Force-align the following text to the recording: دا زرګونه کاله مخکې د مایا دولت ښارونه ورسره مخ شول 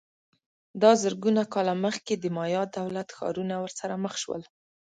دا 0.81 0.91
زرګونه 1.03 1.41
کاله 1.53 1.73
مخکې 1.85 2.13
د 2.17 2.25
مایا 2.37 2.63
دولت 2.77 3.07
ښارونه 3.17 3.55
ورسره 3.63 3.95
مخ 4.03 4.13
شول 4.23 4.41